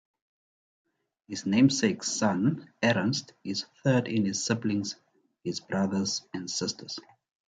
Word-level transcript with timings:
His 1.27 1.45
namesake 1.45 2.01
son 2.03 2.73
Ernest 2.81 3.33
is 3.43 3.65
third 3.83 4.07
in 4.07 4.25
his 4.25 4.43
siblings 4.43 4.95
his 5.43 5.59
brothers 5.59 6.23
and 6.33 6.49
sisters. 6.49 6.99